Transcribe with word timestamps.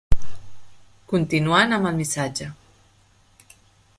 Continuant 1.11 1.77
amb 1.77 1.91
el 1.91 2.01
missatge. 2.01 2.51